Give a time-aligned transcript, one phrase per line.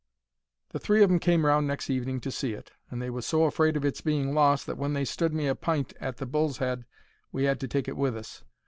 [0.69, 3.43] The three of 'em came round next evening to see it, and they was so
[3.43, 6.57] afraid of its being lost that when they stood me a pint at the Bull's
[6.57, 6.85] Head
[7.31, 8.43] we 'ad to take it with us.